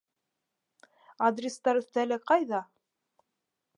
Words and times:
Адрестар 1.27 1.81
өҫтәле 1.83 2.19
ҡайҙа? 2.33 2.63